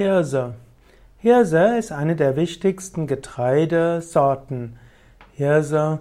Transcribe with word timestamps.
Hirse. 0.00 0.54
Hirse 1.18 1.76
ist 1.76 1.92
eine 1.92 2.16
der 2.16 2.34
wichtigsten 2.34 3.06
Getreidesorten. 3.06 4.78
Hirse 5.34 5.98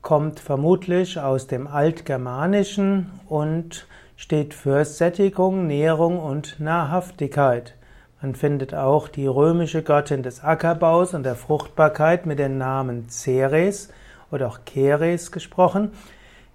kommt 0.00 0.40
vermutlich 0.40 1.20
aus 1.20 1.46
dem 1.46 1.66
Altgermanischen 1.66 3.10
und 3.28 3.86
steht 4.16 4.54
für 4.54 4.82
Sättigung, 4.86 5.66
Nährung 5.66 6.18
und 6.18 6.58
Nahrhaftigkeit. 6.58 7.74
Man 8.22 8.34
findet 8.34 8.72
auch 8.72 9.08
die 9.08 9.26
römische 9.26 9.82
Göttin 9.82 10.22
des 10.22 10.42
Ackerbaus 10.42 11.12
und 11.12 11.24
der 11.24 11.36
Fruchtbarkeit 11.36 12.24
mit 12.24 12.38
dem 12.38 12.56
Namen 12.56 13.10
Ceres 13.10 13.90
oder 14.30 14.48
auch 14.48 14.60
Keres 14.64 15.32
gesprochen. 15.32 15.92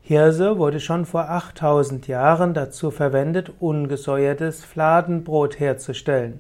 Hirse 0.02 0.58
wurde 0.58 0.80
schon 0.80 1.06
vor 1.06 1.30
8000 1.30 2.08
Jahren 2.08 2.56
dazu 2.56 2.90
verwendet, 2.90 3.52
ungesäuertes 3.60 4.66
Fladenbrot 4.66 5.60
herzustellen. 5.60 6.40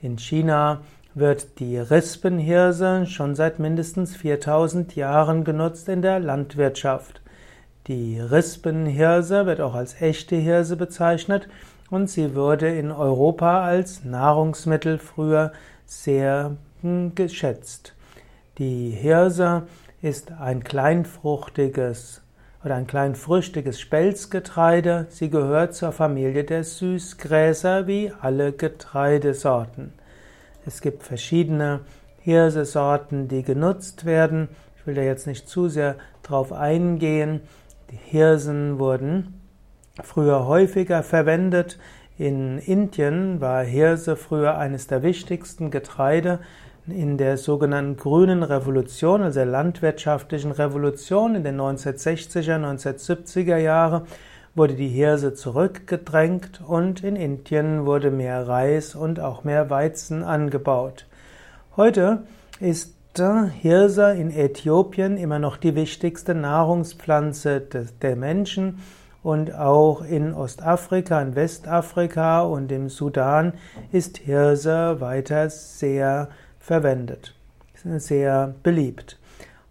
In 0.00 0.16
China 0.16 0.82
wird 1.14 1.58
die 1.58 1.76
Rispenhirse 1.76 3.06
schon 3.06 3.34
seit 3.34 3.58
mindestens 3.58 4.14
4000 4.14 4.94
Jahren 4.94 5.42
genutzt 5.42 5.88
in 5.88 6.02
der 6.02 6.20
Landwirtschaft. 6.20 7.20
Die 7.88 8.20
Rispenhirse 8.20 9.46
wird 9.46 9.60
auch 9.60 9.74
als 9.74 10.00
echte 10.00 10.36
Hirse 10.36 10.76
bezeichnet 10.76 11.48
und 11.90 12.08
sie 12.08 12.36
wurde 12.36 12.68
in 12.68 12.92
Europa 12.92 13.64
als 13.64 14.04
Nahrungsmittel 14.04 14.98
früher 14.98 15.52
sehr 15.84 16.56
hm, 16.82 17.16
geschätzt. 17.16 17.94
Die 18.58 18.90
Hirse 18.90 19.64
ist 20.00 20.30
ein 20.30 20.62
kleinfruchtiges 20.62 22.22
oder 22.64 22.74
ein 22.74 22.86
kleinfrüchtiges 22.86 23.80
Spelzgetreide. 23.80 25.06
Sie 25.10 25.30
gehört 25.30 25.74
zur 25.74 25.92
Familie 25.92 26.44
der 26.44 26.64
Süßgräser 26.64 27.86
wie 27.86 28.12
alle 28.20 28.52
Getreidesorten. 28.52 29.92
Es 30.66 30.80
gibt 30.80 31.02
verschiedene 31.02 31.80
Hirsesorten, 32.20 33.28
die 33.28 33.42
genutzt 33.42 34.04
werden. 34.04 34.48
Ich 34.76 34.86
will 34.86 34.94
da 34.94 35.02
jetzt 35.02 35.26
nicht 35.26 35.48
zu 35.48 35.68
sehr 35.68 35.96
drauf 36.22 36.52
eingehen. 36.52 37.40
Die 37.90 37.96
Hirsen 37.96 38.78
wurden 38.78 39.40
früher 40.02 40.46
häufiger 40.46 41.02
verwendet. 41.02 41.78
In 42.18 42.58
Indien 42.58 43.40
war 43.40 43.62
Hirse 43.62 44.16
früher 44.16 44.58
eines 44.58 44.88
der 44.88 45.02
wichtigsten 45.02 45.70
Getreide 45.70 46.40
in 46.90 47.18
der 47.18 47.36
sogenannten 47.36 47.96
grünen 47.96 48.42
Revolution, 48.42 49.22
also 49.22 49.40
der 49.40 49.46
landwirtschaftlichen 49.46 50.52
Revolution 50.52 51.34
in 51.34 51.44
den 51.44 51.60
1960er, 51.60 52.56
1970er 52.56 53.56
Jahre, 53.56 54.06
wurde 54.54 54.74
die 54.74 54.88
Hirse 54.88 55.34
zurückgedrängt 55.34 56.60
und 56.66 57.04
in 57.04 57.16
Indien 57.16 57.86
wurde 57.86 58.10
mehr 58.10 58.48
Reis 58.48 58.94
und 58.94 59.20
auch 59.20 59.44
mehr 59.44 59.70
Weizen 59.70 60.24
angebaut. 60.24 61.06
Heute 61.76 62.24
ist 62.60 62.94
Hirse 63.60 64.12
in 64.12 64.30
Äthiopien 64.30 65.16
immer 65.16 65.38
noch 65.40 65.56
die 65.56 65.74
wichtigste 65.74 66.34
Nahrungspflanze 66.34 67.60
der 67.60 68.16
Menschen 68.16 68.80
und 69.22 69.54
auch 69.54 70.02
in 70.02 70.32
Ostafrika, 70.34 71.20
in 71.20 71.34
Westafrika 71.34 72.42
und 72.42 72.70
im 72.70 72.88
Sudan 72.88 73.54
ist 73.90 74.18
Hirse 74.18 75.00
weiter 75.00 75.50
sehr 75.50 76.28
verwendet. 76.68 77.34
Sehr 77.82 78.54
beliebt. 78.62 79.18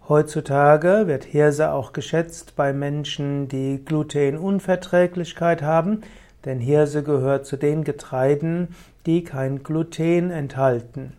Heutzutage 0.10 1.04
wird 1.06 1.26
Hirse 1.26 1.72
auch 1.72 1.94
geschätzt 1.94 2.56
bei 2.56 2.74
Menschen, 2.74 3.48
die 3.48 3.84
Glutenunverträglichkeit 3.86 5.62
haben, 5.62 6.02
denn 6.44 6.60
Hirse 6.60 7.04
gehört 7.04 7.46
zu 7.46 7.56
den 7.56 7.84
Getreiden, 7.84 8.70
die 9.06 9.24
kein 9.24 9.62
Gluten 9.62 10.32
enthalten. 10.32 11.14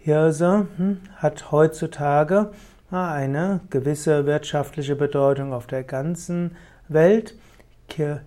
Hirse 0.00 0.66
hm, 0.76 1.00
hat 1.16 1.52
heutzutage 1.52 2.50
eine 2.90 3.60
gewisse 3.70 4.26
wirtschaftliche 4.26 4.96
Bedeutung 4.96 5.52
auf 5.52 5.68
der 5.68 5.84
ganzen 5.84 6.56
Welt. 6.88 7.34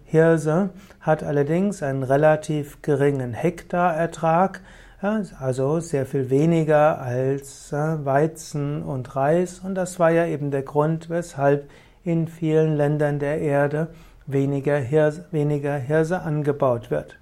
Hirse 0.05 0.69
hat 1.01 1.23
allerdings 1.23 1.83
einen 1.83 2.03
relativ 2.03 2.81
geringen 2.81 3.33
Hektarertrag, 3.33 4.61
also 5.01 5.79
sehr 5.79 6.05
viel 6.05 6.29
weniger 6.29 7.01
als 7.01 7.73
äh, 7.73 8.05
Weizen 8.05 8.83
und 8.83 9.15
Reis. 9.15 9.59
Und 9.59 9.73
das 9.73 9.99
war 9.99 10.11
ja 10.11 10.27
eben 10.27 10.51
der 10.51 10.61
Grund, 10.61 11.09
weshalb 11.09 11.67
in 12.03 12.27
vielen 12.27 12.75
Ländern 12.77 13.17
der 13.17 13.39
Erde 13.41 13.87
weniger 14.27 14.77
Hirse, 14.77 15.25
weniger 15.31 15.75
Hirse 15.75 16.21
angebaut 16.21 16.91
wird. 16.91 17.17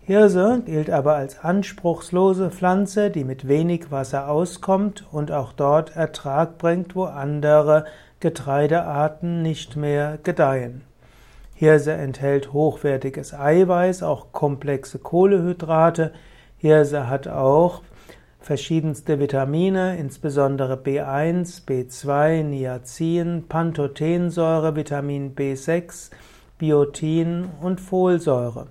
Hirse 0.00 0.62
gilt 0.66 0.90
aber 0.90 1.14
als 1.14 1.44
anspruchslose 1.44 2.50
Pflanze, 2.50 3.10
die 3.10 3.22
mit 3.22 3.46
wenig 3.46 3.92
Wasser 3.92 4.28
auskommt 4.28 5.04
und 5.12 5.30
auch 5.30 5.52
dort 5.52 5.94
Ertrag 5.94 6.58
bringt, 6.58 6.96
wo 6.96 7.04
andere 7.04 7.84
Getreidearten 8.18 9.42
nicht 9.42 9.76
mehr 9.76 10.18
gedeihen. 10.24 10.82
Hirse 11.54 11.92
enthält 11.92 12.52
hochwertiges 12.52 13.32
Eiweiß, 13.32 14.02
auch 14.02 14.32
komplexe 14.32 14.98
Kohlehydrate, 14.98 16.12
Hirse 16.60 17.08
hat 17.08 17.28
auch 17.28 17.82
verschiedenste 18.40 19.20
Vitamine, 19.20 19.96
insbesondere 19.96 20.74
B1, 20.74 21.64
B2, 21.66 22.42
Niacin, 22.42 23.44
Pantothensäure, 23.48 24.74
Vitamin 24.74 25.36
B6, 25.36 26.10
Biotin 26.58 27.48
und 27.60 27.80
Folsäure. 27.80 28.66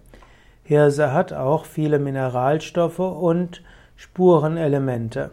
Hirse 0.64 1.14
hat 1.14 1.32
auch 1.32 1.64
viele 1.64 1.98
Mineralstoffe 1.98 3.00
und 3.00 3.64
Spurenelemente. 3.96 5.32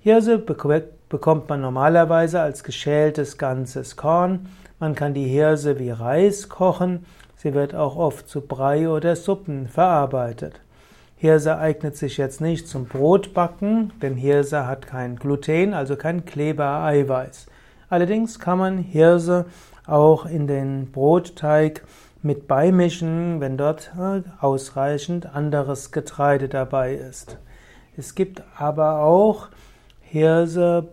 Hirse 0.00 0.38
bekommt 0.38 1.48
man 1.50 1.60
normalerweise 1.60 2.40
als 2.40 2.64
geschältes 2.64 3.36
ganzes 3.36 3.96
Korn. 3.96 4.48
Man 4.78 4.94
kann 4.94 5.12
die 5.12 5.28
Hirse 5.28 5.78
wie 5.78 5.90
Reis 5.90 6.48
kochen. 6.48 7.04
Sie 7.36 7.52
wird 7.52 7.74
auch 7.74 7.96
oft 7.96 8.26
zu 8.26 8.40
Brei 8.40 8.88
oder 8.88 9.16
Suppen 9.16 9.68
verarbeitet. 9.68 10.60
Hirse 11.24 11.56
eignet 11.56 11.96
sich 11.96 12.18
jetzt 12.18 12.42
nicht 12.42 12.68
zum 12.68 12.84
Brotbacken, 12.84 13.94
denn 14.02 14.14
Hirse 14.14 14.66
hat 14.66 14.86
kein 14.86 15.16
Gluten, 15.16 15.72
also 15.72 15.96
kein 15.96 16.26
Klebereiweiß. 16.26 17.46
Allerdings 17.88 18.38
kann 18.38 18.58
man 18.58 18.76
Hirse 18.76 19.46
auch 19.86 20.26
in 20.26 20.46
den 20.46 20.92
Brotteig 20.92 21.82
mit 22.20 22.46
beimischen, 22.46 23.40
wenn 23.40 23.56
dort 23.56 23.90
äh, 23.98 24.20
ausreichend 24.38 25.34
anderes 25.34 25.92
Getreide 25.92 26.50
dabei 26.50 26.92
ist. 26.94 27.38
Es 27.96 28.14
gibt 28.14 28.42
aber 28.58 28.98
auch 28.98 29.48
Hirsebrot 30.02 30.88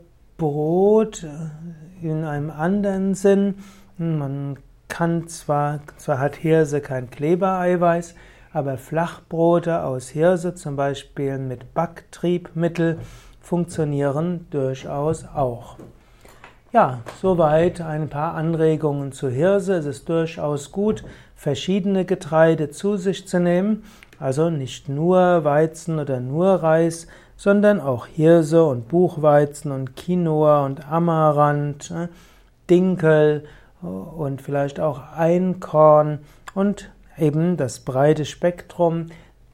äh, 1.24 2.08
in 2.08 2.24
einem 2.24 2.52
anderen 2.52 3.16
Sinn. 3.16 3.56
Man 3.98 4.56
kann 4.88 5.28
zwar, 5.28 5.82
zwar 5.98 6.20
hat 6.20 6.38
Hirse 6.38 6.80
kein 6.80 7.10
Klebereiweiß, 7.10 8.16
aber 8.54 8.78
Flachbrote 8.78 9.84
aus 9.84 10.10
Hirse, 10.10 10.56
zum 10.56 10.76
Beispiel 10.76 11.38
mit 11.38 11.74
Backtriebmittel, 11.74 13.00
funktionieren 13.40 14.48
durchaus 14.50 15.26
auch. 15.26 15.78
Ja, 16.74 17.00
soweit 17.22 17.82
ein 17.82 18.08
paar 18.08 18.34
Anregungen 18.36 19.12
zu 19.12 19.30
Hirse. 19.30 19.74
Es 19.76 19.86
ist 19.86 20.08
durchaus 20.08 20.72
gut, 20.72 21.04
verschiedene 21.36 22.06
Getreide 22.06 22.70
zu 22.70 22.96
sich 22.96 23.28
zu 23.28 23.40
nehmen, 23.40 23.84
also 24.20 24.50
nicht 24.50 24.88
nur 24.88 25.44
Weizen 25.44 26.00
oder 26.00 26.20
nur 26.20 26.48
Reis, 26.48 27.08
sondern 27.36 27.82
auch 27.82 28.06
Hirse 28.06 28.64
und 28.64 28.88
Buchweizen 28.88 29.72
und 29.72 29.96
Quinoa 29.98 30.64
und 30.66 30.90
Amaranth, 30.90 31.90
ne, 31.90 32.10
Dinkel 32.70 33.44
und 33.82 34.42
vielleicht 34.42 34.80
auch 34.80 35.02
Einkorn 35.18 36.20
und 36.54 36.92
eben 37.18 37.58
das 37.58 37.80
breite 37.80 38.26
Spektrum 38.26 39.08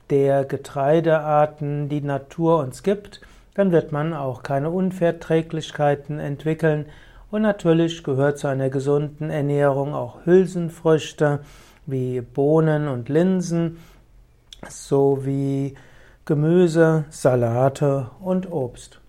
der 0.10 0.46
Getreidearten, 0.46 1.90
die 1.90 2.02
Natur 2.02 2.60
uns 2.60 2.84
gibt, 2.84 3.22
dann 3.56 3.72
wird 3.72 3.92
man 3.92 4.14
auch 4.14 4.44
keine 4.44 4.70
Unverträglichkeiten 4.70 6.20
entwickeln. 6.20 6.86
Und 7.32 7.42
natürlich 7.42 8.04
gehört 8.04 8.38
zu 8.38 8.48
einer 8.48 8.70
gesunden 8.70 9.30
Ernährung 9.30 9.94
auch 9.94 10.26
Hülsenfrüchte 10.26 11.40
wie 11.86 12.22
Bohnen 12.22 12.88
und 12.88 13.10
Linsen 13.10 13.80
sowie 14.70 15.76
Gemüse, 16.26 17.06
Salate 17.10 18.12
und 18.22 18.52
Obst. 18.52 19.00